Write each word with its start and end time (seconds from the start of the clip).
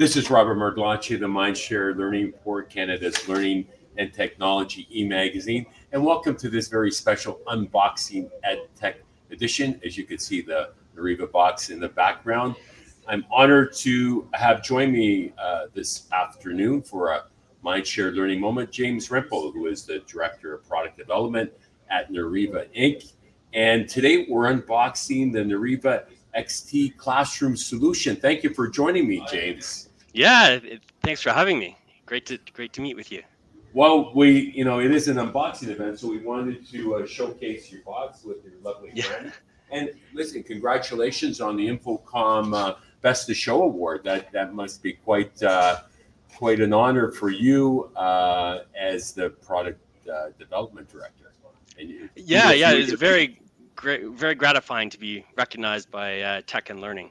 This 0.00 0.16
is 0.16 0.30
Robert 0.30 0.56
Martellacci, 0.56 1.20
the 1.20 1.26
Mindshare 1.26 1.94
Learning 1.94 2.24
Report, 2.24 2.70
Canada's 2.70 3.28
Learning 3.28 3.66
and 3.98 4.10
Technology 4.14 4.88
e-magazine, 4.90 5.66
and 5.92 6.02
welcome 6.02 6.34
to 6.36 6.48
this 6.48 6.68
very 6.68 6.90
special 6.90 7.38
unboxing 7.48 8.30
ed 8.42 8.60
tech 8.74 8.96
edition. 9.30 9.78
As 9.84 9.98
you 9.98 10.04
can 10.04 10.16
see, 10.16 10.40
the 10.40 10.70
Nureva 10.96 11.30
box 11.30 11.68
in 11.68 11.78
the 11.78 11.88
background. 11.90 12.56
I'm 13.08 13.26
honored 13.30 13.74
to 13.74 14.26
have 14.32 14.62
join 14.62 14.90
me 14.90 15.34
uh, 15.36 15.66
this 15.74 16.06
afternoon 16.14 16.80
for 16.80 17.10
a 17.10 17.24
Mindshare 17.62 18.16
Learning 18.16 18.40
Moment, 18.40 18.70
James 18.70 19.10
Rempel, 19.10 19.52
who 19.52 19.66
is 19.66 19.84
the 19.84 19.98
Director 20.06 20.54
of 20.54 20.66
Product 20.66 20.96
Development 20.96 21.52
at 21.90 22.10
Nureva 22.10 22.74
Inc. 22.74 23.12
And 23.52 23.86
today 23.86 24.24
we're 24.30 24.50
unboxing 24.50 25.30
the 25.30 25.40
Nureva 25.40 26.06
XT 26.34 26.96
Classroom 26.96 27.54
Solution. 27.54 28.16
Thank 28.16 28.42
you 28.42 28.54
for 28.54 28.66
joining 28.66 29.06
me, 29.06 29.22
James. 29.30 29.89
Yeah, 30.12 30.50
it, 30.50 30.82
thanks 31.02 31.20
for 31.20 31.30
having 31.30 31.58
me. 31.58 31.76
Great 32.06 32.26
to 32.26 32.38
great 32.52 32.72
to 32.74 32.80
meet 32.80 32.96
with 32.96 33.12
you. 33.12 33.22
Well, 33.72 34.12
we 34.14 34.52
you 34.54 34.64
know 34.64 34.80
it 34.80 34.90
is 34.90 35.08
an 35.08 35.16
unboxing 35.16 35.68
event, 35.68 36.00
so 36.00 36.08
we 36.08 36.18
wanted 36.18 36.68
to 36.70 36.96
uh, 36.96 37.06
showcase 37.06 37.70
your 37.70 37.82
box 37.82 38.24
with 38.24 38.38
your 38.44 38.54
lovely 38.62 38.90
yeah. 38.94 39.04
friend. 39.04 39.32
And 39.70 39.90
listen, 40.12 40.42
congratulations 40.42 41.40
on 41.40 41.56
the 41.56 41.68
InfoComm 41.68 42.56
uh, 42.56 42.74
Best 43.02 43.30
of 43.30 43.36
Show 43.36 43.62
award. 43.62 44.02
That 44.04 44.32
that 44.32 44.54
must 44.54 44.82
be 44.82 44.94
quite 44.94 45.40
uh, 45.42 45.82
quite 46.34 46.60
an 46.60 46.72
honor 46.72 47.12
for 47.12 47.30
you 47.30 47.90
uh, 47.96 48.60
as 48.78 49.12
the 49.12 49.30
product 49.30 49.80
uh, 50.08 50.30
development 50.38 50.88
director. 50.88 51.32
You, 51.78 52.10
yeah, 52.16 52.52
yeah, 52.52 52.72
it's 52.72 52.92
very 52.92 53.38
great, 53.76 54.04
very 54.08 54.34
gratifying 54.34 54.90
to 54.90 54.98
be 54.98 55.24
recognized 55.36 55.90
by 55.90 56.20
uh, 56.20 56.42
Tech 56.46 56.68
and 56.70 56.80
Learning. 56.80 57.10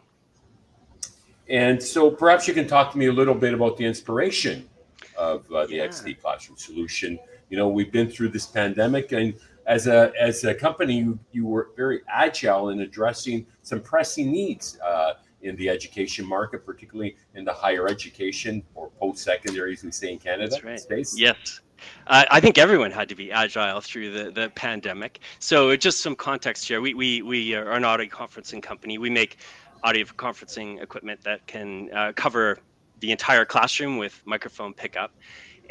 And 1.50 1.82
so 1.82 2.12
perhaps 2.12 2.48
you 2.48 2.54
can 2.54 2.68
talk 2.68 2.92
to 2.92 2.98
me 2.98 3.08
a 3.08 3.12
little 3.12 3.34
bit 3.34 3.54
about 3.54 3.78
the 3.78 3.86
inspiration 3.86 4.70
of 5.18 5.52
uh, 5.52 5.66
the 5.66 5.76
yeah. 5.76 5.88
XT 5.88 6.22
Classroom 6.22 6.58
solution. 6.58 7.20
You 7.50 7.58
know, 7.58 7.68
we've 7.68 7.92
been 7.92 8.10
through 8.10 8.30
this 8.30 8.46
pandemic, 8.46 9.12
and 9.12 9.34
as 9.66 9.88
a 9.88 10.12
as 10.20 10.44
a 10.44 10.54
company, 10.54 10.98
you, 10.98 11.20
you 11.32 11.46
were 11.46 11.72
very 11.76 12.02
agile 12.08 12.70
in 12.70 12.82
addressing 12.82 13.48
some 13.64 13.82
pressing 13.82 14.32
needs 14.32 14.80
uh, 14.80 15.14
in 15.42 15.56
the 15.56 15.70
education 15.70 16.26
market, 16.26 16.66
particularly 16.66 17.16
in 17.34 17.46
the 17.46 17.54
higher 17.54 17.88
education 17.88 18.62
or 18.76 18.90
post 19.00 19.24
secondary, 19.24 19.74
as 19.74 19.84
we 19.84 19.92
say 19.92 20.12
in 20.12 20.20
Canada 20.20 20.56
right. 20.64 20.80
space. 20.80 21.18
Yes. 21.18 21.62
Uh, 22.08 22.26
I 22.30 22.42
think 22.42 22.58
everyone 22.58 22.92
had 22.92 23.08
to 23.10 23.16
be 23.16 23.32
agile 23.32 23.80
through 23.80 24.12
the, 24.12 24.32
the 24.32 24.50
pandemic. 24.50 25.20
So 25.40 25.76
just 25.78 26.02
some 26.02 26.14
context 26.14 26.68
here. 26.68 26.82
We, 26.82 26.94
we, 26.94 27.22
we 27.22 27.56
are 27.56 27.72
an 27.72 27.86
audio 27.86 28.08
conferencing 28.08 28.62
company. 28.62 28.98
We 28.98 29.10
make 29.10 29.38
audio 29.84 30.06
conferencing 30.06 30.82
equipment 30.82 31.22
that 31.24 31.46
can 31.48 31.90
uh, 31.94 32.12
cover 32.16 32.60
the 33.00 33.12
entire 33.12 33.46
classroom 33.46 33.98
with 33.98 34.22
microphone 34.26 34.74
pickup. 34.74 35.12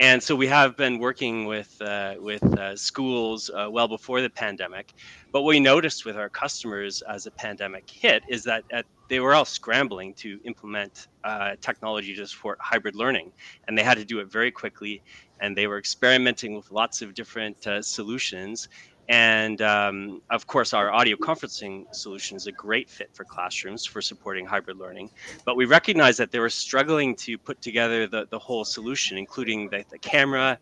And 0.01 0.23
so 0.23 0.37
we 0.37 0.47
have 0.47 0.77
been 0.77 1.01
working 1.01 1.47
with 1.47 1.75
uh, 1.83 2.15
with 2.21 2.45
uh, 2.57 2.77
schools 2.77 3.51
uh, 3.51 3.69
well 3.69 3.89
before 3.89 4.21
the 4.21 4.31
pandemic. 4.31 4.95
But 5.33 5.43
what 5.43 5.49
we 5.49 5.61
noticed 5.61 6.05
with 6.05 6.17
our 6.17 6.29
customers 6.29 7.03
as 7.03 7.25
the 7.25 7.33
pandemic 7.33 7.91
hit 7.91 8.23
is 8.29 8.45
that 8.45 8.63
at, 8.71 8.87
they 9.09 9.19
were 9.19 9.35
all 9.35 9.45
scrambling 9.45 10.15
to 10.15 10.39
implement 10.45 11.09
uh, 11.25 11.57
technology 11.61 12.15
to 12.15 12.27
support 12.29 12.59
hybrid 12.61 12.95
learning, 12.95 13.33
and 13.67 13.77
they 13.77 13.83
had 13.83 13.99
to 13.99 14.05
do 14.05 14.21
it 14.21 14.31
very 14.31 14.53
quickly. 14.53 15.03
And 15.41 15.57
they 15.57 15.67
were 15.67 15.79
experimenting 15.79 16.55
with 16.55 16.71
lots 16.71 17.03
of 17.03 17.15
different 17.15 17.67
uh, 17.67 17.83
solutions 17.83 18.69
and 19.09 19.63
um, 19.63 20.21
of 20.29 20.47
course, 20.47 20.75
our 20.75 20.91
audio 20.91 21.17
conferencing 21.17 21.93
solution 21.95 22.37
is 22.37 22.47
a 22.47 22.53
great 22.53 22.91
fit 22.91 23.09
for 23.15 23.25
classrooms 23.25 23.87
for 23.87 24.03
supporting 24.03 24.45
hybrid 24.45 24.79
learning. 24.79 25.11
But 25.47 25.57
we 25.57 25.65
recognize 25.65 26.19
that 26.19 26.31
they 26.31 26.39
were 26.39 26.51
struggling 26.51 27.17
to 27.17 27.39
put 27.39 27.63
together 27.63 28.07
the, 28.07 28.27
the 28.29 28.39
whole 28.39 28.65
solution, 28.67 29.17
including 29.17 29.71
the, 29.71 29.85
the 29.91 29.99
camera 29.99 30.59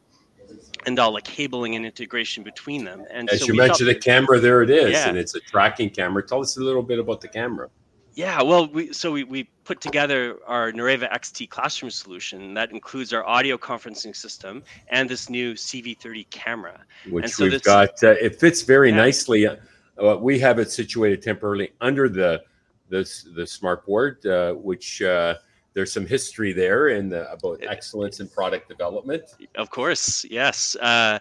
and 0.86 0.96
all 1.00 1.12
the 1.12 1.22
cabling 1.22 1.74
and 1.74 1.84
integration 1.84 2.44
between 2.44 2.84
them. 2.84 3.04
And 3.10 3.28
as 3.30 3.40
so 3.40 3.46
you 3.46 3.54
mentioned, 3.54 3.88
the 3.88 3.96
camera, 3.96 4.38
there 4.38 4.62
it 4.62 4.70
is, 4.70 4.92
yeah. 4.92 5.08
and 5.08 5.18
it's 5.18 5.34
a 5.34 5.40
tracking 5.40 5.90
camera. 5.90 6.24
Tell 6.24 6.40
us 6.40 6.56
a 6.56 6.60
little 6.60 6.82
bit 6.82 7.00
about 7.00 7.20
the 7.20 7.28
camera. 7.28 7.68
Yeah, 8.16 8.42
well, 8.42 8.66
we 8.66 8.94
so 8.94 9.12
we, 9.12 9.24
we 9.24 9.44
put 9.64 9.82
together 9.82 10.38
our 10.46 10.72
Nureva 10.72 11.12
XT 11.12 11.50
classroom 11.50 11.90
solution 11.90 12.54
that 12.54 12.70
includes 12.70 13.12
our 13.12 13.26
audio 13.26 13.58
conferencing 13.58 14.16
system 14.16 14.62
and 14.88 15.08
this 15.08 15.28
new 15.28 15.52
CV30 15.52 16.28
camera. 16.30 16.80
Which 17.10 17.28
so 17.28 17.44
we've 17.44 17.52
this, 17.52 17.62
got. 17.62 18.02
Uh, 18.02 18.12
it 18.12 18.40
fits 18.40 18.62
very 18.62 18.88
yeah. 18.88 18.96
nicely. 18.96 19.46
Uh, 19.46 20.16
we 20.16 20.38
have 20.38 20.58
it 20.58 20.70
situated 20.70 21.20
temporarily 21.20 21.72
under 21.82 22.08
the 22.08 22.42
the, 22.88 23.06
the 23.34 23.46
smart 23.46 23.84
board, 23.84 24.24
uh, 24.24 24.54
which 24.54 25.02
uh, 25.02 25.34
there's 25.74 25.92
some 25.92 26.06
history 26.06 26.54
there 26.54 26.88
and 26.88 27.12
about 27.12 27.62
excellence 27.68 28.20
in 28.20 28.28
product 28.28 28.66
development. 28.66 29.24
Of 29.56 29.68
course, 29.68 30.24
yes. 30.24 30.74
Uh, 30.76 31.18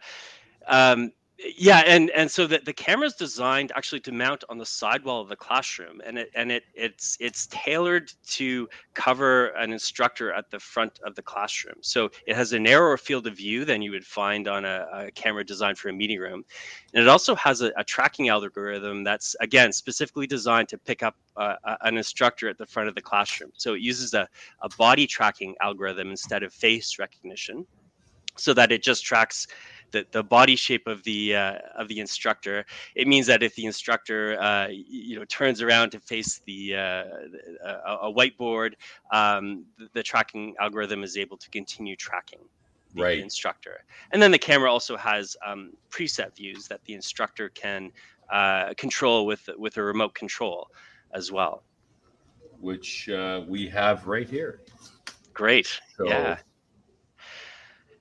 um, 0.67 1.11
yeah 1.37 1.79
and 1.85 2.09
and 2.11 2.31
so 2.31 2.47
the, 2.47 2.59
the 2.59 2.73
camera 2.73 3.05
is 3.05 3.13
designed 3.13 3.71
actually 3.75 3.99
to 3.99 4.11
mount 4.11 4.43
on 4.49 4.57
the 4.57 4.65
sidewall 4.65 5.21
of 5.21 5.27
the 5.27 5.35
classroom 5.35 6.01
and 6.05 6.17
it 6.17 6.31
and 6.33 6.51
it 6.51 6.63
it's 6.73 7.17
it's 7.19 7.47
tailored 7.47 8.11
to 8.25 8.69
cover 8.93 9.47
an 9.47 9.73
instructor 9.73 10.31
at 10.31 10.49
the 10.49 10.59
front 10.59 10.99
of 11.05 11.13
the 11.15 11.21
classroom. 11.21 11.75
So 11.81 12.09
it 12.25 12.35
has 12.35 12.53
a 12.53 12.59
narrower 12.59 12.97
field 12.97 13.27
of 13.27 13.35
view 13.35 13.65
than 13.65 13.81
you 13.81 13.91
would 13.91 14.05
find 14.05 14.47
on 14.47 14.63
a, 14.63 14.87
a 14.93 15.11
camera 15.11 15.43
designed 15.43 15.77
for 15.77 15.89
a 15.89 15.93
meeting 15.93 16.19
room. 16.19 16.45
And 16.93 17.03
it 17.03 17.09
also 17.09 17.35
has 17.35 17.61
a, 17.61 17.71
a 17.77 17.83
tracking 17.83 18.29
algorithm 18.29 19.03
that's 19.03 19.35
again 19.41 19.73
specifically 19.73 20.27
designed 20.27 20.69
to 20.69 20.77
pick 20.77 21.03
up 21.03 21.15
uh, 21.35 21.55
an 21.81 21.97
instructor 21.97 22.47
at 22.47 22.57
the 22.57 22.65
front 22.65 22.87
of 22.87 22.95
the 22.95 23.01
classroom. 23.01 23.51
So 23.57 23.73
it 23.73 23.81
uses 23.81 24.13
a, 24.13 24.27
a 24.61 24.69
body 24.77 25.05
tracking 25.05 25.55
algorithm 25.61 26.09
instead 26.11 26.43
of 26.43 26.53
face 26.53 26.97
recognition 26.97 27.65
so 28.37 28.53
that 28.53 28.71
it 28.71 28.83
just 28.83 29.03
tracks 29.03 29.47
the, 29.91 30.05
the 30.11 30.23
body 30.23 30.55
shape 30.55 30.87
of 30.87 31.03
the 31.03 31.35
uh, 31.35 31.59
of 31.77 31.87
the 31.87 31.99
instructor. 31.99 32.65
It 32.95 33.07
means 33.07 33.27
that 33.27 33.43
if 33.43 33.55
the 33.55 33.65
instructor 33.65 34.39
uh, 34.41 34.67
you 34.69 35.17
know 35.17 35.25
turns 35.25 35.61
around 35.61 35.91
to 35.91 35.99
face 35.99 36.41
the 36.45 36.75
uh, 36.75 37.03
a, 37.63 37.97
a, 38.03 38.13
whiteboard, 38.13 38.73
um, 39.11 39.65
the, 39.77 39.89
the, 39.93 40.03
tracking 40.03 40.55
algorithm 40.59 41.03
is 41.03 41.17
able 41.17 41.37
to 41.37 41.49
continue 41.49 41.95
tracking 41.95 42.39
the, 42.93 43.01
right. 43.01 43.19
instructor. 43.19 43.83
And 44.11 44.21
then 44.21 44.31
the 44.31 44.39
camera 44.39 44.71
also 44.71 44.97
has 44.97 45.35
um, 45.45 45.73
preset 45.89 46.35
views 46.35 46.67
that 46.67 46.83
the 46.85 46.93
instructor 46.93 47.49
can 47.49 47.91
uh, 48.29 48.73
control 48.75 49.25
with 49.25 49.49
with 49.57 49.77
a 49.77 49.83
remote 49.83 50.13
control 50.15 50.69
as 51.13 51.31
well. 51.31 51.63
Which 52.59 53.09
uh, 53.09 53.41
we 53.47 53.67
have 53.67 54.07
right 54.07 54.29
here. 54.29 54.61
Great. 55.33 55.79
So, 55.97 56.07
yeah. 56.07 56.37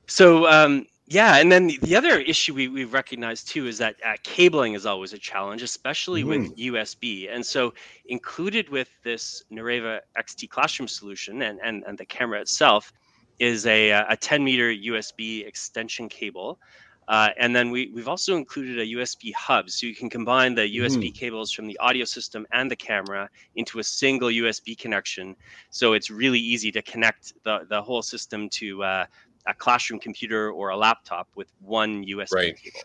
So 0.07 0.47
um, 0.47 0.87
yeah, 1.15 1.37
and 1.37 1.53
then 1.53 1.69
the, 1.69 1.79
the 1.79 1.95
other 1.95 2.19
issue 2.19 2.55
we, 2.55 2.67
we've 2.67 2.93
recognized 2.93 3.47
too 3.47 3.69
is 3.69 3.79
that 3.79 3.95
uh, 4.05 4.15
cabling 4.25 4.75
is 4.75 4.85
always 4.85 5.13
a 5.13 5.19
challenge, 5.19 5.63
especially 5.63 6.25
mm. 6.25 6.27
with 6.27 6.57
USB. 6.57 7.33
And 7.33 7.47
so, 7.47 7.73
included 8.07 8.69
with 8.69 8.89
this 9.05 9.45
Nureva 9.53 10.01
XT 10.19 10.51
Classroom 10.51 10.89
solution 10.89 11.43
and, 11.43 11.61
and, 11.63 11.85
and 11.87 11.97
the 11.97 12.05
camera 12.05 12.41
itself 12.41 12.93
is 13.39 13.65
a, 13.67 13.93
uh, 13.93 14.07
a 14.09 14.17
10 14.17 14.43
meter 14.43 14.75
USB 14.75 15.47
extension 15.47 16.09
cable. 16.09 16.59
Uh, 17.07 17.29
and 17.39 17.55
then 17.55 17.71
we, 17.71 17.93
we've 17.95 18.09
also 18.09 18.37
included 18.37 18.79
a 18.79 18.87
USB 18.87 19.33
hub, 19.35 19.69
so 19.69 19.87
you 19.87 19.95
can 19.95 20.09
combine 20.09 20.55
the 20.55 20.63
USB 20.79 21.11
mm. 21.11 21.15
cables 21.15 21.53
from 21.53 21.67
the 21.67 21.79
audio 21.79 22.05
system 22.05 22.47
and 22.53 22.71
the 22.71 22.77
camera 22.77 23.29
into 23.57 23.79
a 23.79 23.85
single 23.85 24.31
USB 24.31 24.77
connection. 24.77 25.37
So 25.71 25.93
it's 25.93 26.11
really 26.11 26.41
easy 26.41 26.73
to 26.73 26.83
connect 26.83 27.35
the, 27.45 27.67
the 27.69 27.83
whole 27.83 28.03
system 28.03 28.49
to 28.51 28.83
uh, 28.83 29.07
a 29.47 29.55
classroom 29.55 30.01
computer 30.01 30.51
or 30.51 30.71
a 30.71 30.77
laptop 30.77 31.29
with 31.35 31.53
one 31.61 32.05
USB 32.05 32.33
right. 32.33 32.57
cable. 32.57 32.81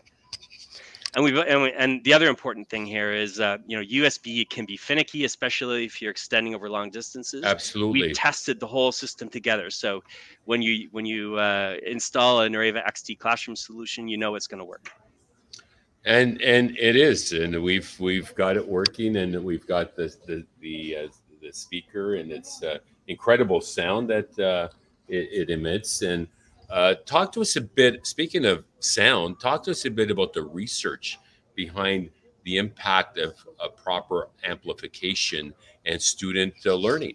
And 1.14 1.24
we've 1.24 1.36
and, 1.36 1.62
we, 1.62 1.72
and, 1.72 2.04
the 2.04 2.12
other 2.12 2.28
important 2.28 2.68
thing 2.68 2.86
here 2.86 3.12
is 3.12 3.40
uh, 3.40 3.58
you 3.66 3.76
know 3.76 3.82
USB 3.82 4.48
can 4.48 4.64
be 4.64 4.76
finicky, 4.76 5.24
especially 5.24 5.84
if 5.84 6.00
you're 6.00 6.10
extending 6.10 6.54
over 6.54 6.70
long 6.70 6.88
distances. 6.88 7.42
Absolutely. 7.42 8.02
We 8.02 8.12
tested 8.12 8.60
the 8.60 8.66
whole 8.68 8.92
system 8.92 9.28
together, 9.28 9.70
so 9.70 10.04
when 10.44 10.62
you 10.62 10.88
when 10.92 11.04
you 11.04 11.36
uh, 11.36 11.76
install 11.84 12.42
a 12.42 12.48
Nureva 12.48 12.86
XT 12.86 13.18
classroom 13.18 13.56
solution, 13.56 14.06
you 14.06 14.18
know 14.18 14.36
it's 14.36 14.46
going 14.46 14.60
to 14.60 14.64
work. 14.64 14.92
And 16.04 16.40
and 16.42 16.76
it 16.78 16.94
is, 16.94 17.32
and 17.32 17.60
we've 17.60 17.92
we've 17.98 18.32
got 18.36 18.56
it 18.56 18.66
working, 18.66 19.16
and 19.16 19.44
we've 19.44 19.66
got 19.66 19.96
the 19.96 20.14
the 20.26 20.46
the, 20.60 20.96
uh, 20.96 21.08
the 21.42 21.52
speaker, 21.52 22.14
and 22.14 22.30
it's 22.30 22.62
uh, 22.62 22.78
incredible 23.08 23.60
sound 23.60 24.08
that 24.10 24.38
uh, 24.38 24.68
it, 25.08 25.28
it 25.32 25.50
emits, 25.50 26.02
and 26.02 26.28
uh, 26.70 26.94
talk 27.06 27.32
to 27.32 27.40
us 27.40 27.56
a 27.56 27.60
bit, 27.60 28.06
speaking 28.06 28.44
of 28.44 28.64
sound, 28.78 29.40
talk 29.40 29.62
to 29.64 29.72
us 29.72 29.84
a 29.84 29.90
bit 29.90 30.10
about 30.10 30.32
the 30.32 30.42
research 30.42 31.18
behind 31.54 32.10
the 32.44 32.58
impact 32.58 33.18
of 33.18 33.34
a 33.62 33.68
proper 33.68 34.28
amplification 34.44 35.52
and 35.84 36.00
student 36.00 36.54
uh, 36.66 36.74
learning. 36.74 37.14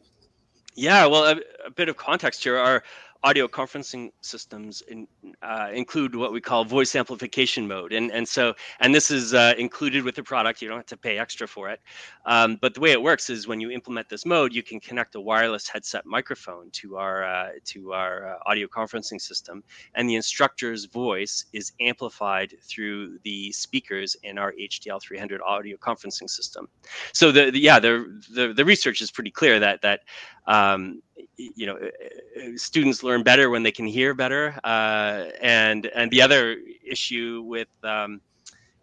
Yeah, 0.75 1.05
well, 1.05 1.23
a, 1.23 1.39
a, 1.65 1.71
bit 1.71 1.87
of 1.87 1.95
context 1.95 2.43
here. 2.43 2.57
Our 2.57 2.83
audio 3.23 3.47
conferencing 3.47 4.11
systems 4.21 4.83
in, 4.87 5.07
uh, 5.41 5.69
include 5.73 6.15
what 6.15 6.31
we 6.31 6.39
call 6.39 6.63
voice 6.63 6.95
amplification 6.95 7.67
mode, 7.67 7.91
and 7.93 8.11
and 8.11 8.27
so 8.27 8.53
and 8.79 8.93
this 8.93 9.09
is 9.09 9.33
uh, 9.33 9.53
included 9.57 10.03
with 10.03 10.15
the 10.15 10.23
product. 10.23 10.61
You 10.61 10.67
don't 10.67 10.77
have 10.77 10.85
to 10.87 10.97
pay 10.97 11.17
extra 11.17 11.47
for 11.47 11.69
it. 11.69 11.79
Um, 12.25 12.57
but 12.61 12.73
the 12.73 12.79
way 12.79 12.91
it 12.91 13.01
works 13.01 13.29
is 13.29 13.47
when 13.47 13.59
you 13.59 13.71
implement 13.71 14.09
this 14.09 14.25
mode, 14.25 14.53
you 14.53 14.63
can 14.63 14.79
connect 14.79 15.15
a 15.15 15.21
wireless 15.21 15.67
headset 15.67 16.05
microphone 16.05 16.69
to 16.71 16.97
our 16.97 17.23
uh, 17.23 17.49
to 17.65 17.93
our 17.93 18.35
uh, 18.35 18.37
audio 18.45 18.67
conferencing 18.67 19.19
system, 19.19 19.63
and 19.95 20.09
the 20.09 20.15
instructor's 20.15 20.85
voice 20.85 21.45
is 21.53 21.71
amplified 21.79 22.53
through 22.61 23.17
the 23.23 23.51
speakers 23.51 24.15
in 24.23 24.37
our 24.37 24.53
HDL 24.53 25.01
300 25.01 25.41
audio 25.41 25.77
conferencing 25.77 26.29
system. 26.29 26.67
So 27.13 27.31
the, 27.31 27.51
the 27.51 27.59
yeah 27.59 27.79
the, 27.79 28.21
the 28.31 28.53
the 28.53 28.65
research 28.65 29.01
is 29.01 29.11
pretty 29.11 29.31
clear 29.31 29.59
that 29.59 29.81
that 29.81 30.01
um, 30.47 31.01
you 31.37 31.65
know 31.65 31.77
uh, 31.77 32.41
uh, 32.41 32.49
students 32.55 33.03
learn 33.03 33.23
better 33.23 33.49
when 33.49 33.63
they 33.63 33.71
can 33.71 33.85
hear 33.85 34.13
better 34.13 34.57
uh, 34.63 35.25
and 35.41 35.87
and 35.87 36.11
the 36.11 36.21
other 36.21 36.57
issue 36.83 37.43
with 37.45 37.69
um, 37.83 38.21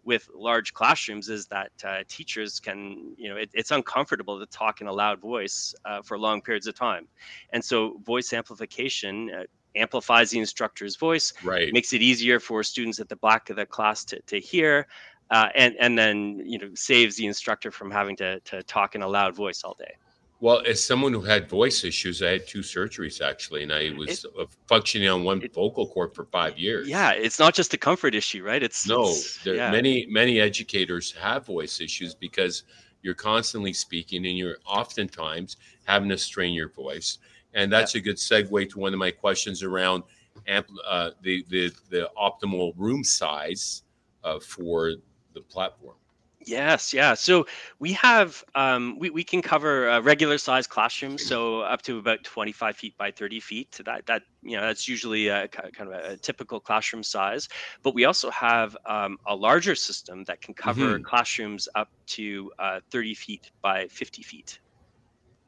with 0.03 0.29
large 0.35 0.73
classrooms 0.73 1.29
is 1.29 1.47
that 1.47 1.71
uh, 1.83 2.03
teachers 2.07 2.59
can 2.59 3.13
you 3.17 3.29
know 3.29 3.35
it, 3.35 3.49
it's 3.53 3.71
uncomfortable 3.71 4.39
to 4.39 4.45
talk 4.47 4.81
in 4.81 4.87
a 4.87 4.91
loud 4.91 5.19
voice 5.19 5.73
uh, 5.85 6.01
for 6.01 6.17
long 6.17 6.41
periods 6.41 6.67
of 6.67 6.75
time. 6.75 7.07
And 7.51 7.63
so 7.63 7.97
voice 8.03 8.33
amplification 8.33 9.31
uh, 9.31 9.43
amplifies 9.75 10.29
the 10.31 10.39
instructor's 10.39 10.95
voice 10.95 11.33
right. 11.43 11.73
makes 11.73 11.93
it 11.93 12.01
easier 12.01 12.39
for 12.39 12.61
students 12.63 12.99
at 12.99 13.09
the 13.09 13.15
back 13.17 13.49
of 13.49 13.55
the 13.55 13.65
class 13.65 14.03
to, 14.05 14.21
to 14.21 14.39
hear 14.39 14.87
and 15.31 15.75
and 15.79 15.97
then 15.97 16.41
you 16.45 16.59
know 16.59 16.69
saves 16.75 17.15
the 17.15 17.25
instructor 17.25 17.71
from 17.71 17.89
having 17.89 18.15
to, 18.15 18.39
to 18.41 18.61
talk 18.63 18.93
in 18.93 19.01
a 19.01 19.07
loud 19.07 19.35
voice 19.35 19.63
all 19.63 19.75
day 19.79 19.95
well, 20.39 20.61
as 20.65 20.83
someone 20.83 21.13
who 21.13 21.21
had 21.21 21.49
voice 21.49 21.83
issues, 21.83 22.21
I 22.21 22.31
had 22.31 22.47
two 22.47 22.59
surgeries 22.59 23.21
actually, 23.21 23.63
and 23.63 23.71
I 23.71 23.91
was 23.97 24.25
it, 24.25 24.47
functioning 24.67 25.07
on 25.07 25.23
one 25.23 25.41
it, 25.41 25.53
vocal 25.53 25.87
cord 25.87 26.13
for 26.13 26.25
five 26.25 26.57
years. 26.57 26.87
Yeah, 26.87 27.11
it's 27.11 27.39
not 27.39 27.53
just 27.53 27.73
a 27.73 27.77
comfort 27.77 28.13
issue, 28.13 28.43
right? 28.43 28.61
It's 28.61 28.87
no. 28.87 29.03
It's, 29.09 29.45
yeah. 29.45 29.71
Many 29.71 30.05
many 30.09 30.39
educators 30.39 31.13
have 31.13 31.45
voice 31.45 31.79
issues 31.79 32.13
because 32.13 32.63
you're 33.03 33.13
constantly 33.13 33.73
speaking, 33.73 34.25
and 34.25 34.37
you're 34.37 34.57
oftentimes 34.65 35.57
having 35.85 36.09
to 36.09 36.17
strain 36.17 36.53
your 36.53 36.69
voice. 36.69 37.19
And 37.53 37.71
that's 37.71 37.95
yeah. 37.95 37.99
a 37.99 38.03
good 38.03 38.17
segue 38.17 38.69
to 38.71 38.79
one 38.79 38.93
of 38.93 38.99
my 38.99 39.11
questions 39.11 39.63
around 39.63 40.03
amp- 40.47 40.67
uh, 40.85 41.11
the 41.21 41.45
the 41.49 41.71
the 41.89 42.09
optimal 42.17 42.73
room 42.75 43.03
size 43.03 43.83
uh, 44.23 44.39
for 44.39 44.93
the 45.33 45.41
platform. 45.41 45.95
Yes, 46.45 46.93
yeah. 46.93 47.13
So 47.13 47.45
we 47.79 47.93
have 47.93 48.43
um, 48.55 48.97
we 48.99 49.09
we 49.09 49.23
can 49.23 49.41
cover 49.41 49.87
a 49.87 50.01
regular 50.01 50.37
size 50.37 50.67
classrooms, 50.67 51.25
so 51.25 51.61
up 51.61 51.81
to 51.83 51.97
about 51.99 52.23
25 52.23 52.75
feet 52.75 52.97
by 52.97 53.11
30 53.11 53.39
feet. 53.39 53.79
That 53.85 54.05
that 54.07 54.23
you 54.41 54.57
know 54.57 54.63
that's 54.63 54.87
usually 54.87 55.27
a 55.27 55.47
kind 55.47 55.93
of 55.93 56.11
a 56.11 56.17
typical 56.17 56.59
classroom 56.59 57.03
size. 57.03 57.47
But 57.81 57.95
we 57.95 58.05
also 58.05 58.29
have 58.31 58.75
um, 58.85 59.17
a 59.25 59.35
larger 59.35 59.75
system 59.75 60.23
that 60.25 60.41
can 60.41 60.53
cover 60.53 60.95
mm-hmm. 60.95 61.03
classrooms 61.03 61.69
up 61.75 61.89
to 62.07 62.51
uh, 62.59 62.79
30 62.91 63.13
feet 63.13 63.51
by 63.61 63.87
50 63.87 64.23
feet. 64.23 64.59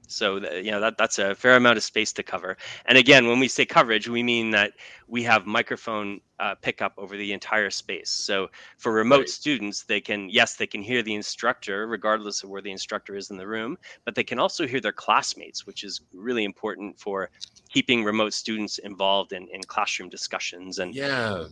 So 0.08 0.38
you 0.52 0.72
know 0.72 0.80
that 0.80 0.98
that's 0.98 1.20
a 1.20 1.36
fair 1.36 1.56
amount 1.56 1.78
of 1.78 1.84
space 1.84 2.14
to 2.14 2.24
cover. 2.24 2.58
And 2.86 2.98
again, 2.98 3.28
when 3.28 3.40
we 3.40 3.48
say 3.48 3.66
coverage, 3.66 4.08
we 4.08 4.24
mean 4.24 4.52
that 4.52 4.74
we 5.08 5.24
have 5.24 5.46
microphone 5.46 6.22
uh, 6.40 6.56
pickup 6.56 6.94
over 6.98 7.16
the 7.18 7.34
entire 7.34 7.70
space. 7.70 8.10
So 8.10 8.50
for 8.78 8.92
remote 8.92 9.20
right. 9.20 9.30
students, 9.30 9.84
they 9.84 10.02
can 10.02 10.30
yes, 10.30 10.56
they 10.56 10.68
can 10.68 10.82
hear 10.82 11.02
the 11.02 11.16
instructor 11.16 11.88
regardless 11.88 12.44
of 12.44 12.50
where 12.50 12.62
the 12.62 12.72
instructor 12.72 13.16
is 13.16 13.32
in 13.32 13.38
the 13.38 13.48
room, 13.48 13.78
but 14.04 14.16
they 14.16 14.24
can 14.24 14.40
also 14.40 14.68
hear 14.68 14.82
their 14.82 14.92
classmates, 14.92 15.66
which 15.66 15.84
is 15.84 16.02
really 16.14 16.44
important 16.44 17.00
for 17.00 17.30
keeping 17.70 18.04
remote 18.04 18.34
students 18.34 18.78
involved 18.80 19.34
in, 19.34 19.48
in 19.52 19.62
classroom 19.64 20.10
discussions 20.10 20.80
and 20.80 20.96
yeah 20.96 21.46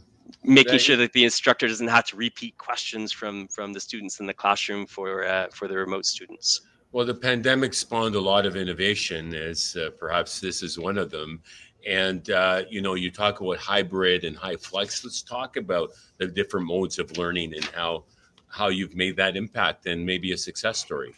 making 0.44 0.80
sure 0.80 0.96
that 0.98 1.14
the 1.14 1.24
instructor 1.24 1.68
doesn't 1.68 1.88
have 1.88 2.06
to 2.06 2.16
repeat 2.16 2.58
questions 2.58 3.12
from 3.12 3.48
from 3.48 3.74
the 3.74 3.80
students 3.80 4.20
in 4.20 4.26
the 4.26 4.34
classroom 4.34 4.86
for 4.86 5.26
uh, 5.26 5.48
for 5.52 5.68
the 5.68 5.78
remote 5.78 6.06
students. 6.06 6.62
Well, 6.94 7.08
the 7.08 7.16
pandemic 7.16 7.74
spawned 7.74 8.14
a 8.14 8.20
lot 8.20 8.46
of 8.46 8.56
innovation, 8.56 9.34
as 9.34 9.76
uh, 9.76 9.90
perhaps 9.98 10.40
this 10.40 10.62
is 10.62 10.78
one 10.78 11.00
of 11.00 11.10
them. 11.10 11.42
And 11.88 12.30
uh, 12.30 12.66
you 12.70 12.82
know, 12.82 12.94
you 12.94 13.10
talk 13.10 13.42
about 13.42 13.58
hybrid 13.58 14.24
and 14.24 14.38
HyFlex. 14.38 15.04
Let's 15.04 15.24
talk 15.24 15.58
about 15.58 15.90
the 16.20 16.28
different 16.28 16.68
modes 16.68 17.00
of 17.00 17.18
learning 17.18 17.56
and 17.56 17.66
how 17.66 18.04
how 18.48 18.68
you've 18.68 18.96
made 18.96 19.18
that 19.18 19.36
impact 19.36 19.88
and 19.88 20.06
maybe 20.06 20.34
a 20.34 20.38
success 20.38 20.78
story. 20.78 21.16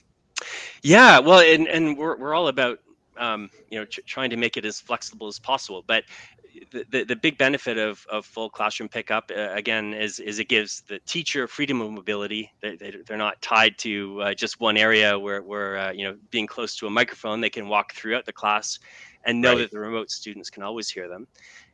Yeah, 0.81 1.19
well, 1.19 1.41
and 1.41 1.67
and 1.67 1.97
we're 1.97 2.15
we're 2.15 2.33
all 2.33 2.47
about 2.47 2.79
um, 3.17 3.49
you 3.69 3.77
know 3.77 3.85
trying 3.85 4.29
to 4.29 4.37
make 4.37 4.55
it 4.55 4.63
as 4.63 4.79
flexible 4.79 5.27
as 5.27 5.39
possible. 5.39 5.83
But 5.85 6.05
the, 6.89 7.03
the, 7.03 7.15
big 7.15 7.37
benefit 7.37 7.77
of, 7.77 8.05
of 8.09 8.25
full 8.25 8.49
classroom 8.49 8.89
pickup 8.89 9.31
uh, 9.35 9.49
again 9.53 9.93
is 9.93 10.19
is 10.19 10.39
it 10.39 10.47
gives 10.47 10.81
the 10.81 10.99
teacher 10.99 11.47
freedom 11.47 11.81
of 11.81 11.91
mobility 11.91 12.51
they, 12.61 12.75
they, 12.75 12.93
they're 13.05 13.17
not 13.17 13.41
tied 13.41 13.77
to 13.77 14.21
uh, 14.21 14.33
just 14.33 14.59
one 14.59 14.77
area 14.77 15.17
where, 15.17 15.41
where 15.41 15.77
uh, 15.77 15.91
you 15.91 16.05
know 16.05 16.15
being 16.31 16.47
close 16.47 16.75
to 16.75 16.87
a 16.87 16.89
microphone 16.89 17.41
they 17.41 17.49
can 17.49 17.67
walk 17.67 17.93
throughout 17.93 18.25
the 18.25 18.33
class 18.33 18.79
and 19.25 19.41
know 19.41 19.51
right. 19.53 19.59
that 19.59 19.71
the 19.71 19.79
remote 19.79 20.11
students 20.11 20.49
can 20.49 20.63
always 20.63 20.89
hear 20.89 21.07
them 21.07 21.27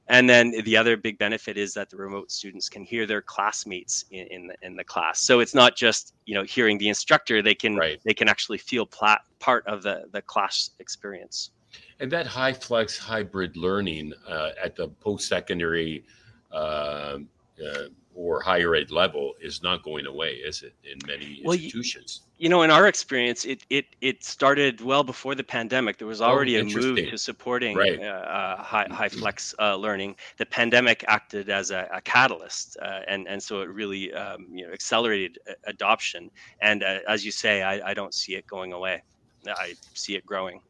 and 0.08 0.30
then 0.30 0.52
the 0.64 0.76
other 0.76 0.98
big 0.98 1.18
benefit 1.18 1.58
is 1.58 1.74
that 1.74 1.90
the 1.90 1.98
remote 1.98 2.32
students 2.32 2.68
can 2.68 2.84
hear 2.84 3.06
their 3.06 3.22
classmates 3.22 4.06
in, 4.12 4.28
in 4.28 4.48
the, 4.48 4.56
in 4.62 4.76
the 4.76 4.84
class 4.84 5.22
so 5.22 5.40
it's 5.40 5.56
not 5.56 5.76
just 5.76 6.14
you 6.26 6.36
know 6.36 6.44
hearing 6.44 6.78
the 6.78 6.88
instructor 6.88 7.42
they 7.42 7.56
can 7.56 7.76
right. 7.76 8.00
they 8.06 8.14
can 8.14 8.30
actually 8.30 8.58
feel 8.58 8.86
plat- 8.86 9.22
part 9.40 9.66
of 9.68 9.84
the 9.84 10.06
the 10.12 10.22
class 10.22 10.72
experience 10.80 11.52
and 12.00 12.12
that 12.12 12.26
HyFlex 12.26 12.98
hybrid 12.98 13.56
learning 13.56 14.14
uh, 14.28 14.50
at 14.62 14.76
the 14.76 14.88
post-secondary 14.88 16.04
uh, 16.52 17.20
uh, 17.64 17.84
or 18.14 18.42
higher 18.42 18.76
ed 18.76 18.92
level 18.92 19.34
is 19.40 19.64
not 19.64 19.84
going 19.84 20.06
away, 20.06 20.34
is 20.34 20.64
it? 20.64 20.74
In 20.84 20.98
many 21.08 21.42
well, 21.46 21.54
institutions. 21.54 22.22
You, 22.38 22.46
you, 22.46 22.50
know, 22.50 22.64
in 22.64 22.72
our 22.72 22.88
experience, 22.88 23.46
it 23.46 23.64
it 23.70 23.86
it 24.02 24.24
started 24.24 24.82
well 24.82 25.04
before 25.04 25.34
the 25.34 25.44
pandemic. 25.44 25.98
There 25.98 26.08
was 26.08 26.22
oh, 26.22 26.26
already 26.26 26.58
oh, 26.58 26.62
a 26.62 26.64
move 26.66 26.98
to 26.98 27.18
supporting 27.18 27.78
right. 27.78 28.00
Uh, 28.00 28.04
uh, 28.04 28.64
HyFlex 28.90 29.54
uh, 29.60 29.76
learning. 29.76 30.16
The 30.38 30.46
pandemic 30.46 31.06
acted 31.08 31.50
as 31.50 31.72
a, 31.72 31.88
a 31.94 32.02
catalyst, 32.02 32.78
and 33.08 33.28
and 33.28 33.42
so 33.42 33.62
it 33.62 33.70
really 33.70 34.14
um, 34.14 34.48
you 34.52 34.68
know 34.68 34.74
accelerated 34.74 35.40
adoption. 35.66 36.32
And 36.62 36.84
as 36.84 37.24
you 37.24 37.32
say, 37.32 37.62
I, 37.62 37.92
I 37.92 37.94
don't 37.94 38.14
see 38.14 38.36
it 38.36 38.46
going 38.46 38.74
away. 38.74 39.04
I 39.48 39.76
see 39.94 40.16
it 40.16 40.26
growing. 40.26 40.62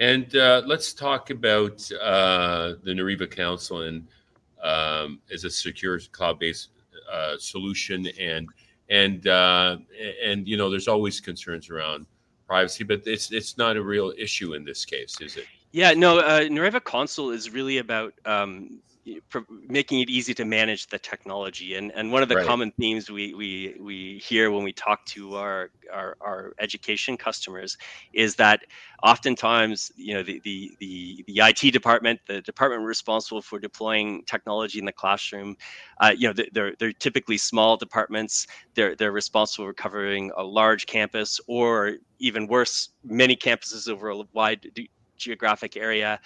And 0.00 0.34
uh, 0.34 0.62
let's 0.64 0.94
talk 0.94 1.28
about 1.28 1.86
uh, 1.92 2.72
the 2.82 2.92
Nureva 2.92 3.30
Console 3.30 3.82
and 3.82 4.06
um, 4.62 5.20
as 5.30 5.44
a 5.44 5.50
secure 5.50 6.00
cloud-based 6.12 6.70
uh, 7.12 7.36
solution, 7.38 8.08
and 8.18 8.48
and 8.88 9.26
uh, 9.26 9.76
and 10.24 10.48
you 10.48 10.56
know, 10.56 10.70
there's 10.70 10.88
always 10.88 11.20
concerns 11.20 11.68
around 11.68 12.06
privacy, 12.46 12.82
but 12.82 13.02
it's 13.06 13.30
it's 13.30 13.58
not 13.58 13.76
a 13.76 13.82
real 13.82 14.14
issue 14.16 14.54
in 14.54 14.64
this 14.64 14.86
case, 14.86 15.20
is 15.20 15.36
it? 15.36 15.44
Yeah, 15.72 15.92
no. 15.92 16.18
Uh, 16.18 16.40
Nureva 16.40 16.82
Console 16.82 17.30
is 17.30 17.50
really 17.50 17.78
about 17.78 18.14
um, 18.24 18.80
making 19.68 20.00
it 20.00 20.10
easy 20.10 20.34
to 20.34 20.44
manage 20.44 20.86
the 20.88 20.98
technology. 20.98 21.74
And 21.74 21.92
and 21.94 22.12
one 22.12 22.22
of 22.22 22.28
the 22.28 22.36
right. 22.36 22.46
common 22.46 22.70
themes 22.72 23.10
we 23.10 23.34
we 23.34 23.76
we 23.80 24.20
hear 24.24 24.50
when 24.50 24.62
we 24.62 24.72
talk 24.72 25.04
to 25.06 25.36
our, 25.36 25.70
our 25.92 26.16
our 26.20 26.52
education 26.60 27.16
customers 27.16 27.76
is 28.12 28.36
that 28.36 28.60
oftentimes 29.02 29.90
you 29.96 30.14
know 30.14 30.22
the 30.22 30.40
the 30.44 30.70
the, 30.80 31.24
the 31.26 31.40
IT 31.42 31.72
department 31.72 32.20
the 32.28 32.42
department 32.42 32.84
responsible 32.84 33.40
for 33.42 33.58
deploying 33.58 34.22
technology 34.26 34.78
in 34.78 34.84
the 34.84 34.92
classroom 34.92 35.56
uh, 36.00 36.12
you 36.16 36.28
know 36.28 36.44
they're 36.52 36.74
they're 36.78 36.92
typically 36.92 37.38
small 37.38 37.76
departments. 37.76 38.46
They're 38.74 38.94
they're 38.96 39.12
responsible 39.12 39.66
for 39.66 39.74
covering 39.74 40.30
a 40.36 40.42
large 40.42 40.86
campus 40.86 41.40
or 41.46 41.96
even 42.18 42.46
worse 42.46 42.90
many 43.04 43.36
campuses 43.36 43.88
over 43.88 44.10
a 44.10 44.22
wide 44.32 44.66
geographic 45.16 45.76
area 45.76 46.18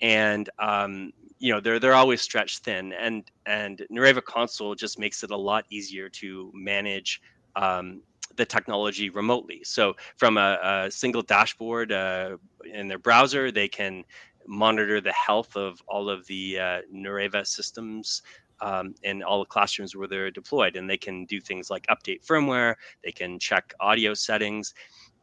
and 0.00 0.48
um, 0.58 1.12
you 1.38 1.52
know 1.52 1.60
they're 1.60 1.78
they're 1.78 1.94
always 1.94 2.20
stretched 2.20 2.64
thin 2.64 2.92
and 2.92 3.30
and 3.46 3.86
Nureva 3.92 4.22
console 4.22 4.74
just 4.74 4.98
makes 4.98 5.22
it 5.22 5.30
a 5.30 5.36
lot 5.36 5.64
easier 5.70 6.08
to 6.10 6.50
manage 6.54 7.20
um, 7.56 8.02
the 8.36 8.44
technology 8.44 9.10
remotely. 9.10 9.60
So 9.64 9.94
from 10.16 10.36
a, 10.36 10.58
a 10.62 10.90
single 10.90 11.22
dashboard 11.22 11.92
uh, 11.92 12.36
in 12.72 12.88
their 12.88 12.98
browser 12.98 13.50
they 13.50 13.68
can 13.68 14.04
monitor 14.46 15.00
the 15.00 15.12
health 15.12 15.56
of 15.56 15.80
all 15.88 16.08
of 16.08 16.26
the 16.26 16.58
uh, 16.58 17.44
systems 17.44 18.22
um, 18.60 18.94
in 19.02 19.22
all 19.22 19.40
the 19.40 19.46
classrooms 19.46 19.94
where 19.94 20.08
they're 20.08 20.30
deployed 20.30 20.76
and 20.76 20.88
they 20.88 20.96
can 20.96 21.24
do 21.26 21.40
things 21.40 21.70
like 21.70 21.86
update 21.88 22.24
firmware 22.24 22.74
they 23.04 23.12
can 23.12 23.38
check 23.38 23.74
audio 23.80 24.14
settings 24.14 24.74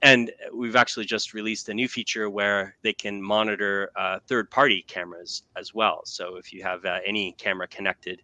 and 0.02 0.32
we've 0.54 0.76
actually 0.76 1.06
just 1.06 1.34
released 1.34 1.70
a 1.70 1.74
new 1.74 1.88
feature 1.88 2.30
where 2.30 2.76
they 2.84 2.94
can 2.94 3.22
monitor 3.22 3.90
uh, 3.96 4.20
third-party 4.28 4.86
cameras 4.88 5.44
as 5.56 5.74
well. 5.74 6.02
So 6.06 6.36
if 6.36 6.54
you 6.54 6.64
have 6.64 6.86
uh, 6.86 7.00
any 7.06 7.34
camera 7.38 7.68
connected 7.68 8.22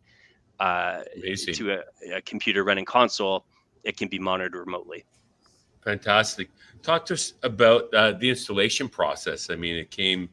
uh, 0.59 1.03
to 1.53 1.73
a, 1.73 2.15
a, 2.17 2.21
computer 2.21 2.63
running 2.63 2.85
console, 2.85 3.45
it 3.83 3.97
can 3.97 4.07
be 4.07 4.19
monitored 4.19 4.65
remotely. 4.65 5.05
Fantastic. 5.83 6.49
Talk 6.83 7.05
to 7.07 7.15
us 7.15 7.33
about 7.41 7.91
uh, 7.93 8.11
the 8.11 8.29
installation 8.29 8.87
process. 8.87 9.49
I 9.49 9.55
mean, 9.55 9.75
it 9.75 9.89
came 9.89 10.29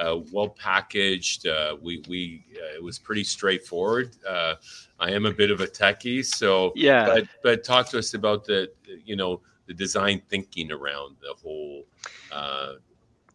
uh, 0.00 0.18
well 0.32 0.48
packaged. 0.48 1.46
Uh, 1.46 1.76
we 1.80 2.02
we 2.08 2.44
uh, 2.56 2.76
it 2.76 2.82
was 2.82 2.98
pretty 2.98 3.24
straightforward. 3.24 4.16
Uh, 4.28 4.54
I 4.98 5.10
am 5.12 5.26
a 5.26 5.32
bit 5.32 5.50
of 5.50 5.60
a 5.60 5.66
techie, 5.66 6.24
so 6.24 6.72
Yeah. 6.74 7.06
But 7.06 7.24
but 7.42 7.64
talk 7.64 7.88
to 7.90 7.98
us 7.98 8.14
about 8.14 8.44
the 8.44 8.70
you 9.04 9.16
know 9.16 9.40
the 9.70 9.76
design 9.86 10.22
thinking 10.30 10.72
around 10.72 11.16
the 11.22 11.34
whole 11.42 11.86
uh, 12.30 12.74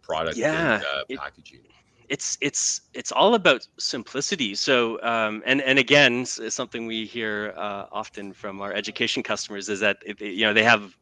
product 0.01 0.54
Yeah, 0.54 0.82
and 0.82 0.84
uh, 0.84 1.04
it- 1.10 1.22
packaging. 1.22 1.65
it's 2.10 2.38
it's 2.42 2.82
it's 2.94 3.12
all 3.12 3.34
about 3.36 3.68
simplicity 3.80 4.56
so 4.56 5.01
um, 5.04 5.42
and 5.46 5.62
and 5.62 5.80
again 5.80 6.25
something 6.25 6.86
we 6.88 7.06
hear 7.06 7.54
uh, 7.58 7.86
often 7.92 8.34
from 8.34 8.62
our 8.62 8.74
education 8.74 9.24
customers 9.24 9.70
is 9.70 9.80
that 9.80 9.98
it, 10.06 10.22
you 10.22 10.46
know 10.46 10.54
they 10.54 10.63
have 10.63 10.98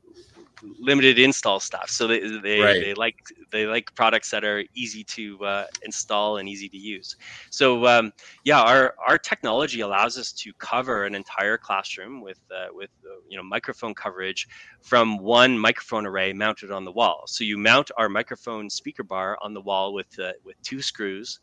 limited 0.79 1.19
install 1.19 1.59
stuff 1.59 1.89
so 1.89 2.07
they 2.07 2.19
they, 2.41 2.59
Right. 2.61 2.79
they 2.81 2.93
like 2.93 3.15
they 3.51 3.65
like 3.65 3.93
products 3.95 4.29
that 4.31 4.43
are 4.43 4.63
easy 4.75 5.03
to 5.05 5.43
uh, 5.43 5.65
install 5.83 6.37
and 6.37 6.47
easy 6.47 6.69
to 6.69 6.77
use 6.77 7.15
so 7.49 7.85
um, 7.85 8.11
yeah 8.43 8.61
our 8.61 8.93
our 9.07 9.17
technology 9.17 9.81
allows 9.81 10.17
us 10.17 10.31
to 10.31 10.51
cover 10.59 11.05
an 11.05 11.15
entire 11.15 11.57
classroom 11.57 12.21
with 12.21 12.39
uh, 12.51 12.67
with 12.71 12.89
uh, 13.05 13.19
you 13.27 13.37
know 13.37 13.43
microphone 13.43 13.93
coverage 13.93 14.47
from 14.81 15.17
one 15.17 15.57
microphone 15.57 16.05
array 16.05 16.33
mounted 16.33 16.71
on 16.71 16.85
the 16.85 16.91
wall. 16.91 17.23
So 17.27 17.43
you 17.43 17.57
mount 17.57 17.89
our 17.97 18.09
microphone 18.09 18.69
speaker 18.69 19.03
bar 19.03 19.37
on 19.41 19.53
the 19.53 19.61
wall 19.61 19.93
with 19.93 20.07
uh, 20.19 20.33
with 20.43 20.55
two 20.63 20.81
screws, 20.81 21.39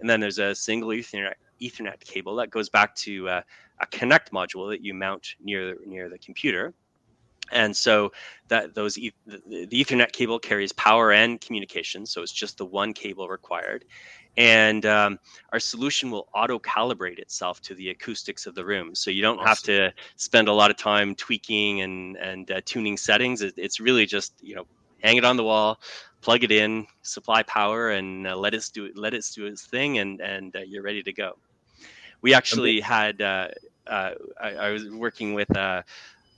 and 0.00 0.08
then 0.08 0.20
there's 0.20 0.38
a 0.38 0.54
single 0.54 0.90
Ethernet 0.90 1.34
Ethernet 1.60 2.00
cable 2.00 2.36
that 2.36 2.50
goes 2.50 2.68
back 2.68 2.94
to 2.96 3.28
uh, 3.28 3.42
a 3.80 3.86
Connect 3.88 4.32
module 4.32 4.70
that 4.70 4.82
you 4.82 4.94
mount 4.94 5.26
near 5.40 5.76
near 5.84 6.08
the 6.08 6.18
computer. 6.18 6.74
And 7.52 7.76
so 7.76 8.12
that 8.48 8.74
those 8.74 8.98
e- 8.98 9.12
the, 9.26 9.66
the 9.66 9.84
Ethernet 9.84 10.12
cable 10.12 10.38
carries 10.38 10.72
power 10.72 11.12
and 11.12 11.40
communication, 11.40 12.06
so 12.06 12.22
it's 12.22 12.32
just 12.32 12.58
the 12.58 12.66
one 12.66 12.92
cable 12.92 13.28
required. 13.28 13.84
And 14.36 14.84
um, 14.86 15.18
our 15.52 15.58
solution 15.60 16.10
will 16.10 16.28
auto 16.34 16.58
calibrate 16.58 17.18
itself 17.18 17.60
to 17.62 17.74
the 17.74 17.90
acoustics 17.90 18.46
of 18.46 18.54
the 18.54 18.64
room, 18.64 18.94
so 18.94 19.10
you 19.10 19.22
don't 19.22 19.42
have 19.42 19.60
to 19.62 19.92
spend 20.16 20.48
a 20.48 20.52
lot 20.52 20.70
of 20.70 20.76
time 20.76 21.14
tweaking 21.14 21.80
and 21.82 22.16
and 22.16 22.50
uh, 22.50 22.60
tuning 22.64 22.96
settings. 22.96 23.42
It, 23.42 23.54
it's 23.56 23.80
really 23.80 24.06
just 24.06 24.34
you 24.40 24.54
know 24.56 24.64
hang 25.02 25.16
it 25.16 25.24
on 25.24 25.36
the 25.36 25.44
wall, 25.44 25.78
plug 26.22 26.44
it 26.44 26.52
in, 26.52 26.86
supply 27.02 27.42
power, 27.42 27.90
and 27.90 28.26
uh, 28.26 28.36
let 28.36 28.54
it 28.54 28.64
do 28.74 28.90
let 28.94 29.14
it 29.14 29.24
do 29.34 29.46
its 29.46 29.66
thing, 29.66 29.98
and 29.98 30.20
and 30.20 30.54
uh, 30.56 30.60
you're 30.66 30.82
ready 30.82 31.02
to 31.02 31.12
go. 31.12 31.32
We 32.22 32.34
actually 32.34 32.80
had 32.80 33.20
uh, 33.20 33.48
uh, 33.86 34.10
I, 34.40 34.50
I 34.54 34.70
was 34.70 34.88
working 34.90 35.34
with 35.34 35.54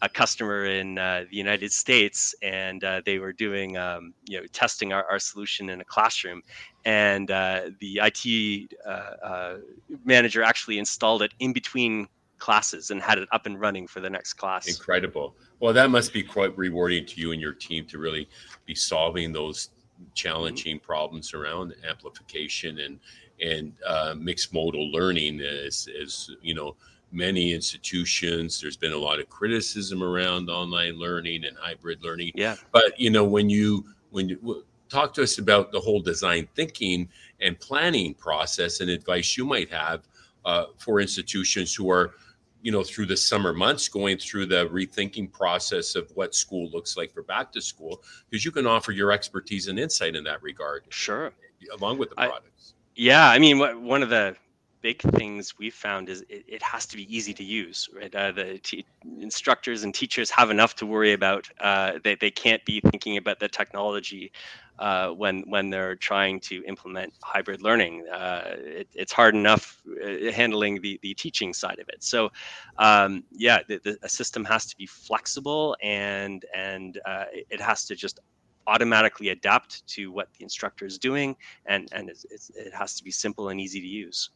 a, 0.03 0.09
customer 0.09 0.67
in 0.67 0.99
uh, 0.99 1.25
the 1.31 1.37
United 1.37 1.73
States, 1.73 2.35
and 2.43 2.83
uh, 2.85 3.01
they 3.05 3.19
were 3.19 3.33
doing 3.33 3.77
um, 3.77 4.15
you 4.29 4.41
know 4.41 4.47
testing 4.53 4.93
our, 4.93 5.05
our 5.11 5.19
solution 5.19 5.71
in 5.71 5.81
a 5.81 5.85
classroom, 5.85 6.43
and 6.85 7.31
uh, 7.31 7.71
the 7.81 8.01
IT 8.03 8.75
uh, 8.87 8.91
uh, 8.91 9.57
manager 10.05 10.43
actually 10.43 10.79
installed 10.79 11.23
it 11.23 11.33
in 11.41 11.53
between 11.53 12.09
classes 12.39 12.91
and 12.91 13.03
had 13.03 13.19
it 13.19 13.29
up 13.33 13.47
and 13.47 13.61
running 13.61 13.87
for 13.87 14.01
the 14.01 14.09
next 14.09 14.35
class. 14.35 14.69
Incredible. 14.69 15.35
Well, 15.61 15.73
that 15.73 15.91
must 15.91 16.13
be 16.13 16.23
quite 16.23 16.57
rewarding 16.57 17.05
to 17.07 17.21
you 17.21 17.33
and 17.33 17.41
your 17.41 17.53
team 17.53 17.85
to 17.87 17.99
really 17.99 18.29
be 18.65 18.75
solving 18.75 19.33
those 19.33 19.71
challenging 20.15 20.79
problems 20.79 21.35
around 21.35 21.75
amplification 21.89 22.79
and 22.81 23.01
and 23.41 23.73
uh, 23.87 24.15
mixed 24.19 24.53
modal 24.53 24.91
learning. 24.91 25.41
As, 25.41 25.89
as 26.03 26.31
you 26.43 26.55
know, 26.55 26.77
many 27.11 27.53
institutions, 27.53 28.61
there's 28.61 28.77
been 28.77 28.93
a 28.93 28.99
lot 28.99 29.19
of 29.19 29.29
criticism 29.29 30.03
around 30.03 30.51
online 30.51 30.99
learning 30.99 31.45
and 31.45 31.57
hybrid 31.57 32.03
learning. 32.03 32.33
Yeah. 32.35 32.57
But 32.73 32.99
you 32.99 33.11
know, 33.11 33.25
when 33.25 33.49
you 33.51 33.85
when 34.11 34.29
you 34.29 34.65
talk 34.89 35.13
to 35.15 35.23
us 35.23 35.39
about 35.39 35.71
the 35.73 35.81
whole 35.81 36.01
design 36.01 36.49
thinking 36.55 37.09
and 37.41 37.59
planning 37.61 38.15
process 38.15 38.81
and 38.81 38.89
advice 38.91 39.37
you 39.37 39.45
might 39.45 39.71
have 39.71 40.09
uh, 40.47 40.65
for 40.79 40.99
institutions 41.01 41.75
who 41.75 41.91
are 41.91 42.15
you 42.63 42.73
know 42.73 42.83
through 42.83 43.05
the 43.05 43.17
summer 43.17 43.53
months 43.53 43.87
going 43.87 44.17
through 44.17 44.47
the 44.47 44.67
rethinking 44.69 45.31
process 45.31 45.95
of 45.95 46.11
what 46.15 46.35
school 46.35 46.71
looks 46.71 46.97
like 46.97 47.13
for 47.13 47.23
back 47.23 47.53
to 47.53 47.61
school 47.61 48.03
because 48.31 48.45
you 48.47 48.51
can 48.51 48.67
offer 48.67 48.93
your 48.93 49.13
expertise 49.13 49.69
and 49.69 49.79
insight 49.79 50.17
in 50.17 50.25
that 50.25 50.43
regard 50.43 50.85
Sure. 50.89 51.33
along 51.79 51.99
with 51.99 52.09
the 52.11 52.21
I- 52.21 52.29
products 52.29 52.75
Yeah, 52.95 53.29
I 53.29 53.39
mean, 53.39 53.59
one 53.85 54.03
of 54.03 54.09
the 54.09 54.35
big 54.83 55.01
things 55.17 55.55
we've 55.59 55.75
found 55.75 56.09
is 56.09 56.23
it, 56.29 56.45
it 56.49 56.63
has 56.63 56.87
to 56.87 56.97
be 56.97 57.05
easy 57.15 57.35
to 57.35 57.45
use, 57.45 57.89
right? 57.95 58.15
Uh, 58.15 58.33
the 58.33 58.59
t- 58.63 58.87
instructors 59.21 59.85
and 59.85 59.95
teachers 59.95 60.31
have 60.31 60.51
enough 60.51 60.75
to 60.77 60.87
worry 60.87 61.13
about. 61.13 61.49
Uh, 61.61 61.93
they, 62.05 62.15
they 62.17 62.31
can't 62.31 62.65
be 62.65 62.81
thinking 62.91 63.17
about 63.17 63.39
the 63.41 63.49
technology 63.49 64.33
uh, 64.79 65.09
when 65.11 65.43
when 65.49 65.71
they're 65.71 65.97
trying 65.97 66.41
to 66.41 66.63
implement 66.67 67.13
hybrid 67.23 67.63
learning. 67.63 68.05
Uh, 68.13 68.43
it, 68.59 68.89
it's 68.95 69.13
hard 69.13 69.35
enough 69.35 69.81
uh, 70.05 70.31
handling 70.33 70.81
the, 70.83 70.99
the 71.03 71.15
teaching 71.15 71.53
side 71.53 71.79
of 71.81 71.89
it. 71.89 72.03
So, 72.03 72.31
um, 72.79 73.25
yeah, 73.33 73.61
the, 73.69 73.81
the, 73.85 73.97
a 74.03 74.09
system 74.09 74.45
has 74.45 74.67
to 74.67 74.77
be 74.77 74.87
flexible 74.87 75.77
and 75.83 76.45
and 76.55 76.99
uh, 77.07 77.25
it- 77.33 77.61
has 77.61 77.85
to 77.87 77.97
just 77.97 78.21
automatically 78.67 79.31
adapt 79.31 79.87
to 79.89 80.13
what 80.13 80.29
the 80.39 80.45
instructor 80.45 80.85
is 80.87 80.99
doing 80.99 81.35
and 81.67 81.89
and 81.93 82.11
it 82.11 82.73
has 82.75 82.95
to 82.95 83.05
be 83.05 83.11
simple 83.11 83.49
and 83.49 83.61
easy 83.61 83.81
to 83.81 83.87
use. 83.87 84.31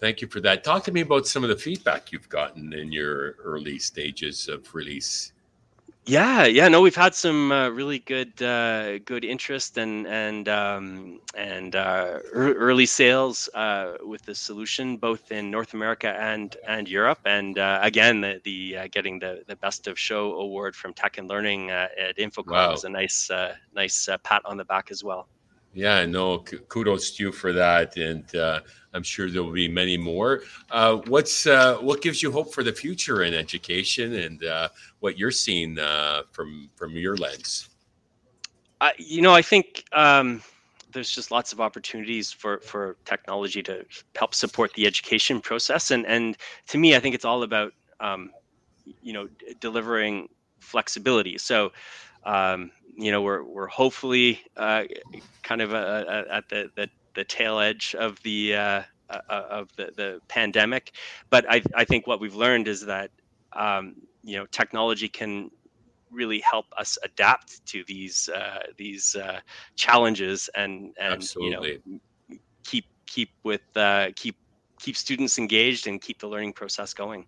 Thank 0.00 0.20
you 0.22 0.28
for 0.28 0.40
that 0.40 0.64
talk 0.64 0.84
to 0.84 0.92
me 0.92 1.02
about 1.02 1.26
some 1.26 1.44
of 1.44 1.50
the 1.50 1.56
feedback 1.56 2.12
you've 2.12 2.28
gotten 2.28 2.72
in 2.72 2.90
your 2.92 3.32
early 3.44 3.78
stages 3.78 4.48
of 4.48 4.74
release 4.74 5.32
Yeah, 6.06 6.46
yeah, 6.46 6.66
no, 6.68 6.80
we've 6.80 6.96
had 6.96 7.14
some 7.14 7.52
uh, 7.52 7.68
really 7.68 7.98
good 8.00 8.40
uh, 8.42 8.98
good 9.00 9.24
interest 9.24 9.76
and 9.78 10.06
and 10.06 10.48
um, 10.48 11.20
and 11.34 11.76
uh, 11.76 12.18
ear- 12.34 12.54
early 12.54 12.86
sales 12.86 13.48
uh, 13.54 13.94
with 14.02 14.22
the 14.24 14.34
solution, 14.34 14.96
both 14.96 15.30
in 15.30 15.50
North 15.50 15.74
America 15.74 16.08
and 16.18 16.56
and 16.66 16.88
Europe. 16.88 17.20
And 17.26 17.58
uh, 17.58 17.80
again, 17.82 18.22
the, 18.22 18.40
the 18.44 18.76
uh, 18.78 18.88
getting 18.90 19.18
the 19.20 19.44
the 19.46 19.56
best 19.56 19.86
of 19.86 19.98
show 19.98 20.34
award 20.40 20.74
from 20.74 20.94
Tech 20.94 21.18
and 21.18 21.28
Learning 21.28 21.70
uh, 21.70 21.88
at 21.98 22.16
InfoComm 22.16 22.46
Wow. 22.50 22.72
is 22.72 22.84
a 22.84 22.88
nice 22.88 23.30
uh, 23.30 23.54
nice 23.74 24.08
uh, 24.08 24.18
pat 24.18 24.42
on 24.46 24.56
the 24.56 24.64
back 24.64 24.90
as 24.90 25.04
well. 25.04 25.28
Yeah, 25.72 26.04
no, 26.04 26.38
kudos 26.38 27.12
to 27.12 27.24
you 27.24 27.32
for 27.32 27.52
that, 27.52 27.96
and 27.96 28.34
uh, 28.34 28.60
I'm 28.92 29.04
sure 29.04 29.30
there 29.30 29.42
will 29.42 29.52
be 29.52 29.68
many 29.68 29.96
more. 29.96 30.42
Uh, 30.68 30.96
what's 31.06 31.46
uh, 31.46 31.76
what 31.76 32.02
gives 32.02 32.22
you 32.22 32.32
hope 32.32 32.52
for 32.52 32.64
the 32.64 32.72
future 32.72 33.22
in 33.22 33.34
education, 33.34 34.14
and 34.14 34.44
uh, 34.44 34.68
what 34.98 35.16
you're 35.16 35.30
seeing 35.30 35.78
uh, 35.78 36.22
from 36.32 36.70
from 36.74 36.96
your 36.96 37.16
lens? 37.16 37.68
I, 38.80 38.94
you 38.98 39.22
know, 39.22 39.32
I 39.32 39.42
think 39.42 39.84
um, 39.92 40.42
there's 40.92 41.10
just 41.10 41.30
lots 41.30 41.52
of 41.52 41.60
opportunities 41.60 42.32
for 42.32 42.58
for 42.58 42.96
technology 43.04 43.62
to 43.62 43.86
help 44.16 44.34
support 44.34 44.72
the 44.74 44.86
education 44.86 45.40
process, 45.40 45.92
and 45.92 46.04
and 46.04 46.36
to 46.66 46.78
me, 46.78 46.96
I 46.96 46.98
think 46.98 47.14
it's 47.14 47.24
all 47.24 47.44
about 47.44 47.72
um, 48.00 48.32
you 49.02 49.12
know 49.12 49.28
d- 49.28 49.54
delivering 49.60 50.28
flexibility. 50.58 51.38
So. 51.38 51.70
Um, 52.22 52.70
you 53.00 53.10
know, 53.10 53.22
we're 53.22 53.42
we're 53.42 53.66
hopefully 53.66 54.40
uh, 54.56 54.84
kind 55.42 55.62
of 55.62 55.72
uh, 55.72 55.76
uh, 55.76 56.24
at 56.30 56.48
the, 56.48 56.70
the 56.76 56.88
the 57.14 57.24
tail 57.24 57.58
edge 57.58 57.94
of 57.98 58.22
the 58.22 58.54
uh, 58.54 58.82
uh, 59.10 59.18
of 59.28 59.68
the, 59.76 59.90
the 59.96 60.20
pandemic, 60.28 60.92
but 61.30 61.44
I 61.48 61.62
I 61.74 61.84
think 61.84 62.06
what 62.06 62.20
we've 62.20 62.34
learned 62.34 62.68
is 62.68 62.84
that 62.86 63.10
um, 63.52 63.96
you 64.22 64.36
know 64.36 64.46
technology 64.46 65.08
can 65.08 65.50
really 66.10 66.40
help 66.40 66.66
us 66.76 66.98
adapt 67.04 67.64
to 67.66 67.84
these 67.86 68.28
uh, 68.28 68.64
these 68.76 69.16
uh, 69.16 69.40
challenges 69.76 70.48
and 70.54 70.94
and 70.98 71.14
Absolutely. 71.14 71.80
you 71.86 72.00
know 72.30 72.38
keep 72.64 72.86
keep 73.06 73.30
with 73.42 73.62
uh, 73.76 74.10
keep 74.16 74.36
keep 74.80 74.96
students 74.96 75.38
engaged 75.38 75.86
and 75.86 76.00
keep 76.00 76.18
the 76.18 76.28
learning 76.28 76.52
process 76.52 76.94
going. 76.94 77.26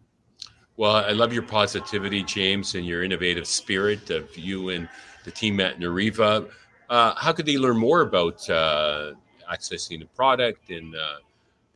Well, 0.77 0.97
I 0.97 1.11
love 1.11 1.35
your 1.35 1.43
positivity, 1.43 2.23
James, 2.23 2.75
and 2.75 2.87
your 2.87 3.03
innovative 3.03 3.47
spirit 3.47 4.09
of 4.11 4.37
you 4.39 4.71
and 4.71 4.89
the 5.25 5.31
team 5.31 5.61
at 5.61 5.79
Nureva. 5.79 6.49
Uh, 6.89 7.15
how 7.17 7.33
could 7.33 7.47
they 7.47 7.57
learn 7.57 7.79
more 7.79 8.03
about 8.03 8.49
uh, 8.51 9.13
accessing 9.51 10.01
the 10.01 10.07
product 10.07 10.71
and 10.71 10.95
uh, 10.95 11.17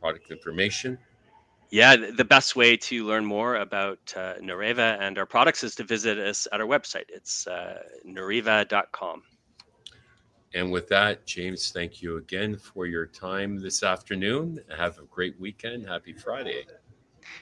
product 0.00 0.30
information? 0.30 0.98
Yeah, 1.70 1.96
the 1.96 2.24
best 2.24 2.54
way 2.54 2.76
to 2.76 3.04
learn 3.04 3.24
more 3.24 3.56
about 3.56 3.98
uh, 4.16 4.34
Nureva 4.40 4.98
and 5.00 5.18
our 5.18 5.26
products 5.26 5.64
is 5.64 5.74
to 5.76 5.84
visit 5.84 6.16
us 6.18 6.46
at 6.52 6.60
our 6.60 6.66
website. 6.66 7.06
It's 7.08 7.46
uh, 7.46 7.82
nureva.com. 8.06 9.22
And 10.54 10.70
with 10.70 10.88
that, 10.88 11.26
James, 11.26 11.70
thank 11.72 12.00
you 12.00 12.18
again 12.18 12.56
for 12.56 12.86
your 12.86 13.06
time 13.06 13.58
this 13.58 13.82
afternoon. 13.82 14.60
Have 14.74 14.98
a 14.98 15.02
great 15.02 15.38
weekend. 15.40 15.86
Happy 15.86 16.12
Friday. 16.12 16.64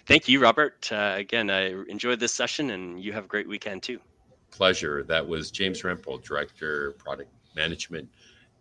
Thank 0.06 0.26
you, 0.26 0.40
Robert. 0.40 0.90
Uh, 0.90 1.14
again, 1.16 1.50
I 1.50 1.66
enjoyed 1.88 2.18
this 2.18 2.32
session, 2.32 2.70
and 2.70 3.02
you 3.02 3.12
have 3.12 3.26
a 3.26 3.28
great 3.28 3.49
weekend 3.49 3.82
too. 3.82 4.00
Pleasure. 4.54 5.02
That 5.02 5.26
was 5.26 5.50
James 5.50 5.82
Rempel, 5.82 6.23
Director, 6.23 6.92
Product 6.92 7.28
Management 7.56 8.08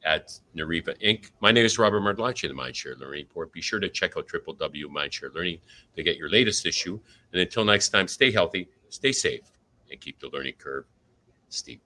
at 0.04 0.40
Nureva 0.56 1.00
Inc. 1.04 1.30
My 1.40 1.52
name 1.52 1.66
is 1.66 1.78
Robert 1.78 2.02
Martellacci, 2.02 2.48
the 2.48 2.54
Mindshare 2.56 3.00
Learning 3.00 3.26
Report. 3.26 3.54
Be 3.54 3.62
sure 3.62 3.80
to 3.80 3.90
check 3.90 4.18
out 4.18 4.28
www.mindshare 4.28 5.36
Learning 5.36 5.60
to 5.96 6.02
get 6.02 6.18
your 6.18 6.30
latest 6.30 6.66
issue. 6.66 7.00
And 7.32 7.42
until 7.42 7.64
next 7.64 7.90
time, 7.90 8.08
stay 8.08 8.32
healthy, 8.32 8.70
stay 8.90 9.12
safe, 9.12 9.44
and 9.92 10.02
keep 10.02 10.20
the 10.20 10.30
learning 10.30 10.56
curve 10.58 10.86
steep. 11.50 11.80